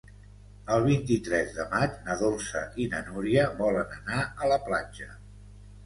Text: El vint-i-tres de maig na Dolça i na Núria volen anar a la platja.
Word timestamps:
El 0.75 0.85
vint-i-tres 0.87 1.51
de 1.59 1.67
maig 1.75 2.01
na 2.09 2.17
Dolça 2.23 2.65
i 2.87 2.91
na 2.95 3.05
Núria 3.13 3.47
volen 3.63 3.97
anar 4.03 4.27
a 4.43 4.55
la 4.55 4.63
platja. 4.69 5.17